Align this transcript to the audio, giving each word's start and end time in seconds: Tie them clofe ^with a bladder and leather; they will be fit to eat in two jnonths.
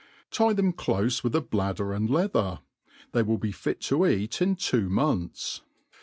Tie 0.31 0.51
them 0.53 0.73
clofe 0.73 1.21
^with 1.21 1.35
a 1.35 1.41
bladder 1.41 1.93
and 1.93 2.09
leather; 2.09 2.61
they 3.11 3.21
will 3.21 3.37
be 3.37 3.51
fit 3.51 3.81
to 3.81 4.07
eat 4.07 4.41
in 4.41 4.55
two 4.55 4.89
jnonths. 4.89 5.61